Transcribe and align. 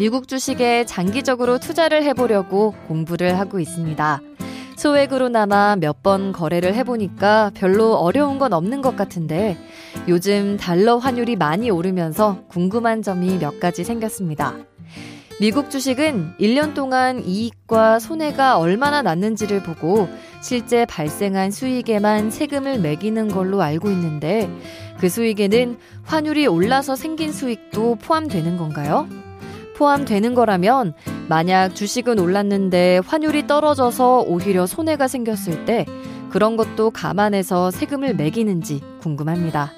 미국 0.00 0.28
주식에 0.28 0.86
장기적으로 0.86 1.58
투자를 1.58 2.02
해보려고 2.04 2.72
공부를 2.88 3.38
하고 3.38 3.60
있습니다. 3.60 4.22
소액으로나마 4.76 5.76
몇 5.76 6.02
번 6.02 6.32
거래를 6.32 6.74
해보니까 6.74 7.50
별로 7.52 7.96
어려운 7.96 8.38
건 8.38 8.54
없는 8.54 8.80
것 8.80 8.96
같은데 8.96 9.58
요즘 10.08 10.56
달러 10.56 10.96
환율이 10.96 11.36
많이 11.36 11.68
오르면서 11.68 12.44
궁금한 12.48 13.02
점이 13.02 13.36
몇 13.40 13.60
가지 13.60 13.84
생겼습니다. 13.84 14.54
미국 15.38 15.68
주식은 15.68 16.36
1년 16.40 16.72
동안 16.72 17.22
이익과 17.22 17.98
손해가 17.98 18.56
얼마나 18.58 19.02
났는지를 19.02 19.62
보고 19.62 20.08
실제 20.42 20.86
발생한 20.86 21.50
수익에만 21.50 22.30
세금을 22.30 22.78
매기는 22.78 23.28
걸로 23.28 23.60
알고 23.60 23.90
있는데 23.90 24.48
그 24.98 25.10
수익에는 25.10 25.76
환율이 26.04 26.46
올라서 26.46 26.96
생긴 26.96 27.32
수익도 27.32 27.96
포함되는 27.96 28.56
건가요? 28.56 29.06
포함되는 29.80 30.34
거라면 30.34 30.92
만약 31.30 31.74
주식은 31.74 32.18
올랐는데 32.18 33.00
환율이 33.06 33.46
떨어져서 33.46 34.20
오히려 34.26 34.66
손해가 34.66 35.08
생겼을 35.08 35.64
때 35.64 35.86
그런 36.30 36.58
것도 36.58 36.90
감안해서 36.90 37.70
세금을 37.70 38.14
매기는지 38.14 38.82
궁금합니다. 39.00 39.72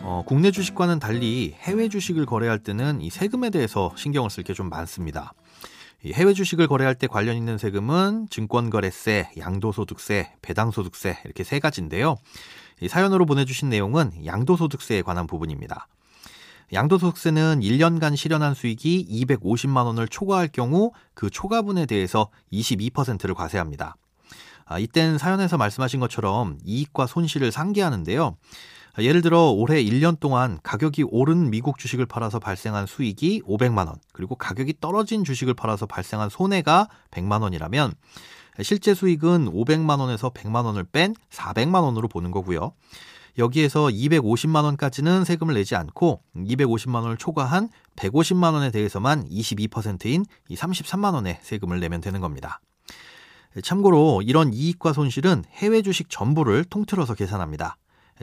어, 0.00 0.22
국내 0.24 0.52
주식과는 0.52 1.00
달리 1.00 1.56
해외 1.58 1.88
주식을 1.88 2.26
거래할 2.26 2.60
때는 2.60 3.00
이 3.00 3.10
세금에 3.10 3.50
대해서 3.50 3.92
신경을 3.96 4.30
쓸 4.30 4.44
게 4.44 4.54
좀 4.54 4.68
많습니다. 4.68 5.32
이 6.04 6.12
해외 6.12 6.32
주식을 6.32 6.68
거래할 6.68 6.94
때 6.94 7.08
관련 7.08 7.36
있는 7.36 7.58
세금은 7.58 8.28
증권거래세, 8.30 9.30
양도소득세, 9.36 10.30
배당소득세 10.42 11.18
이렇게 11.24 11.42
세 11.42 11.58
가지인데요. 11.58 12.14
사연으로 12.86 13.26
보내주신 13.26 13.68
내용은 13.68 14.12
양도소득세에 14.24 15.02
관한 15.02 15.26
부분입니다. 15.26 15.88
양도소득세는 16.72 17.60
1년간 17.60 18.16
실현한 18.16 18.54
수익이 18.54 19.06
250만 19.10 19.86
원을 19.86 20.06
초과할 20.06 20.48
경우 20.48 20.92
그 21.14 21.30
초과분에 21.30 21.86
대해서 21.86 22.28
22%를 22.52 23.34
과세합니다. 23.34 23.96
아, 24.66 24.78
이땐 24.78 25.16
사연에서 25.16 25.56
말씀하신 25.56 25.98
것처럼 25.98 26.58
이익과 26.64 27.06
손실을 27.06 27.50
상계하는데요. 27.50 28.36
예를 28.98 29.22
들어 29.22 29.50
올해 29.50 29.82
1년 29.82 30.18
동안 30.18 30.58
가격이 30.62 31.04
오른 31.04 31.50
미국 31.50 31.78
주식을 31.78 32.06
팔아서 32.06 32.38
발생한 32.38 32.86
수익이 32.86 33.42
500만 33.46 33.86
원, 33.86 33.96
그리고 34.12 34.34
가격이 34.34 34.74
떨어진 34.80 35.24
주식을 35.24 35.54
팔아서 35.54 35.86
발생한 35.86 36.28
손해가 36.28 36.88
100만 37.12 37.42
원이라면 37.42 37.94
실제 38.62 38.94
수익은 38.94 39.52
500만 39.52 40.00
원에서 40.00 40.30
100만 40.30 40.64
원을 40.64 40.84
뺀 40.84 41.14
400만 41.30 41.82
원으로 41.82 42.08
보는 42.08 42.30
거고요. 42.30 42.72
여기에서 43.38 43.86
250만 43.86 44.64
원까지는 44.64 45.24
세금을 45.24 45.54
내지 45.54 45.76
않고 45.76 46.22
250만 46.36 47.02
원을 47.02 47.16
초과한 47.16 47.68
150만 47.96 48.52
원에 48.52 48.70
대해서만 48.72 49.28
22%인 49.28 50.24
이 50.48 50.56
33만 50.56 51.14
원의 51.14 51.38
세금을 51.42 51.78
내면 51.78 52.00
되는 52.00 52.20
겁니다. 52.20 52.60
참고로 53.62 54.22
이런 54.22 54.52
이익과 54.52 54.92
손실은 54.92 55.44
해외 55.52 55.82
주식 55.82 56.10
전부를 56.10 56.64
통틀어서 56.64 57.14
계산합니다. 57.14 57.76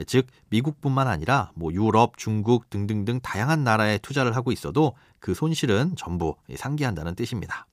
즉 0.06 0.26
미국뿐만 0.50 1.08
아니라 1.08 1.50
뭐 1.54 1.72
유럽, 1.72 2.18
중국 2.18 2.68
등등등 2.68 3.20
다양한 3.20 3.64
나라에 3.64 3.96
투자를 3.98 4.36
하고 4.36 4.52
있어도 4.52 4.92
그 5.18 5.34
손실은 5.34 5.94
전부 5.96 6.36
상기한다는 6.54 7.14
뜻입니다. 7.14 7.66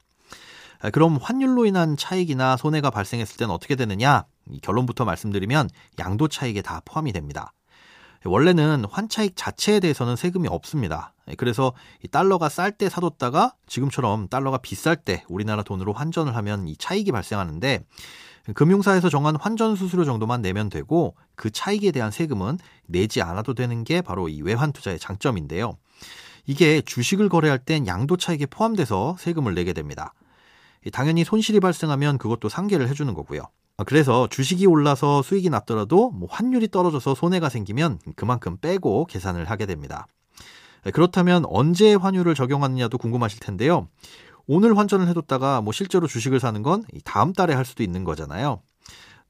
아, 0.84 0.90
그럼 0.90 1.18
환율로 1.20 1.66
인한 1.66 1.96
차익이나 1.96 2.58
손해가 2.58 2.90
발생했을 2.90 3.38
때는 3.38 3.54
어떻게 3.54 3.76
되느냐? 3.76 4.26
결론부터 4.62 5.06
말씀드리면 5.06 5.70
양도 6.00 6.28
차익에 6.28 6.62
다 6.62 6.82
포함이 6.84 7.14
됩니다. 7.14 7.54
원래는 8.26 8.84
환차익 8.90 9.38
자체에 9.38 9.80
대해서는 9.80 10.18
세금이 10.18 10.50
없습니다. 10.50 11.14
그래서 11.38 11.74
달러가 12.12 12.50
쌀 12.50 12.74
때 12.74 12.90
사뒀다가 12.90 13.54
지금처럼 13.66 14.28
달러가 14.28 14.58
비쌀 14.58 14.98
때 14.98 15.24
우리나라 15.30 15.64
돈으로 15.64 15.94
환전을 15.94 16.36
하면 16.36 16.68
이 16.68 16.76
차익이 16.76 17.14
발생하는데 17.14 17.80
금융사에서 18.54 19.08
정한 19.08 19.38
환전 19.38 19.78
수수료 19.78 20.04
정도만 20.04 20.42
내면 20.42 20.70
되고 20.70 21.16
그 21.36 21.50
차익에 21.50 21.92
대한 21.92 22.12
세금은 22.12 22.60
내지 22.88 23.22
않아도 23.22 23.54
되는 23.54 23.86
게 23.86 24.02
바로 24.02 24.28
이 24.28 24.42
외환 24.42 24.74
투자의 24.74 25.00
장점인데요. 25.00 25.78
이게 26.46 26.82
주식을 26.82 27.30
거래할 27.30 27.60
땐 27.60 27.88
양도 27.88 28.18
차익에 28.18 28.48
포함돼서 28.48 29.16
세금을 29.18 29.56
내게 29.56 29.72
됩니다. 29.72 30.14
당연히 30.92 31.24
손실이 31.24 31.60
발생하면 31.60 32.18
그것도 32.18 32.50
상계를 32.50 32.88
해주는 32.90 33.14
거고요. 33.14 33.44
아, 33.78 33.84
그래서 33.84 34.28
주식이 34.28 34.66
올라서 34.68 35.22
수익이 35.22 35.50
났더라도 35.50 36.12
뭐 36.12 36.28
환율이 36.30 36.70
떨어져서 36.70 37.16
손해가 37.16 37.50
생기면 37.50 38.00
그만큼 38.16 38.58
빼고 38.58 39.06
계산을 39.06 39.50
하게 39.50 39.66
됩니다. 39.66 40.08
그렇다면 40.94 41.46
언제 41.48 41.96
환율을 41.96 42.36
적용하느냐도 42.36 42.98
궁금하실 42.98 43.40
텐데요. 43.40 43.88
오늘 44.46 44.78
환전을 44.78 45.08
해뒀다가 45.08 45.62
뭐 45.62 45.72
실제로 45.72 46.08
주식을 46.08 46.40
사는 46.40 46.62
건 46.62 46.84
다음 47.06 47.34
달에 47.34 47.54
할 47.54 47.64
수도 47.64 47.84
있는 47.84 48.04
거잖아요. 48.04 48.62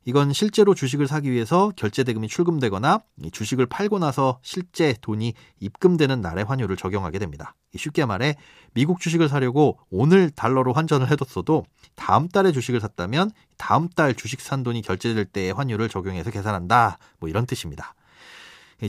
이건 0.05 0.33
실제로 0.33 0.73
주식을 0.73 1.07
사기 1.07 1.31
위해서 1.31 1.71
결제 1.75 2.03
대금이 2.03 2.27
출금되거나 2.27 2.99
주식을 3.31 3.67
팔고 3.67 3.99
나서 3.99 4.39
실제 4.41 4.93
돈이 5.01 5.33
입금되는 5.59 6.21
날의 6.21 6.43
환율을 6.45 6.75
적용하게 6.75 7.19
됩니다. 7.19 7.55
쉽게 7.75 8.05
말해 8.05 8.35
미국 8.73 8.99
주식을 8.99 9.29
사려고 9.29 9.79
오늘 9.89 10.29
달러로 10.29 10.73
환전을 10.73 11.09
해뒀어도 11.09 11.65
다음 11.95 12.27
달에 12.27 12.51
주식을 12.51 12.81
샀다면 12.81 13.31
다음 13.57 13.87
달 13.87 14.13
주식 14.13 14.41
산 14.41 14.63
돈이 14.63 14.81
결제될 14.81 15.25
때의 15.25 15.53
환율을 15.53 15.89
적용해서 15.89 16.31
계산한다. 16.31 16.97
뭐 17.19 17.29
이런 17.29 17.45
뜻입니다. 17.45 17.93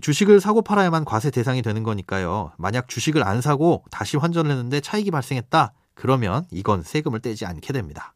주식을 0.01 0.41
사고 0.41 0.63
팔아야만 0.63 1.05
과세 1.05 1.31
대상이 1.31 1.63
되는 1.63 1.85
거니까요. 1.85 2.53
만약 2.59 2.89
주식을 2.89 3.23
안 3.23 3.41
사고 3.41 3.85
다시 3.91 4.17
환전을 4.17 4.51
했는데 4.51 4.81
차익이 4.81 5.11
발생했다. 5.13 5.73
그러면 5.95 6.45
이건 6.51 6.83
세금을 6.83 7.21
떼지 7.21 7.47
않게 7.47 7.73
됩니다. 7.73 8.15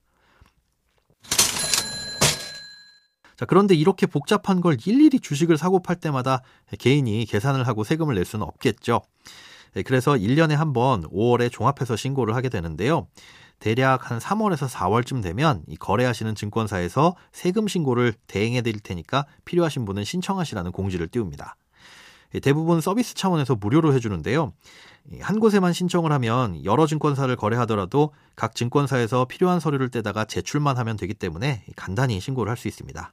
자, 3.39 3.47
그런데 3.47 3.75
이렇게 3.77 4.07
복잡한 4.07 4.61
걸 4.61 4.77
일일이 4.85 5.21
주식을 5.21 5.57
사고 5.57 5.81
팔 5.81 5.95
때마다 5.97 6.43
개인이 6.77 7.25
계산을 7.25 7.69
하고 7.69 7.85
세금을 7.85 8.17
낼 8.17 8.25
수는 8.25 8.45
없겠죠. 8.45 9.01
네, 9.75 9.83
그래서 9.83 10.13
1년에 10.15 10.55
한 10.55 10.73
번 10.73 11.03
5월에 11.05 11.53
종합해서 11.53 11.95
신고를 11.95 12.35
하게 12.35 12.49
되는데요. 12.49 13.07
대략 13.61 14.11
한 14.11 14.19
3월에서 14.19 14.69
4월쯤 14.69 15.23
되면 15.23 15.63
이 15.69 15.77
거래하시는 15.77 16.35
증권사에서 16.35 17.15
세금 17.33 17.69
신고를 17.69 18.13
대행해 18.27 18.61
드릴 18.63 18.81
테니까 18.81 19.27
필요하신 19.45 19.85
분은 19.85 20.05
신청하시라는 20.05 20.73
공지를 20.73 21.07
띄웁니다. 21.09 21.57
대부분 22.43 22.81
서비스 22.81 23.15
차원에서 23.15 23.55
무료로 23.55 23.95
해주는데요. 23.95 24.53
한 25.21 25.41
곳에만 25.41 25.73
신청을 25.73 26.13
하면 26.13 26.65
여러 26.65 26.87
증권사를 26.87 27.35
거래하더라도 27.37 28.13
각 28.37 28.55
증권사에서 28.55 29.25
필요한 29.27 29.61
서류를 29.61 29.91
떼다가 29.91 30.25
제출만 30.25 30.77
하면 30.77 30.97
되기 30.97 31.15
때문에 31.15 31.65
간단히 31.77 32.21
신고를 32.21 32.51
할 32.51 32.57
수 32.57 32.69
있습니다. 32.69 33.13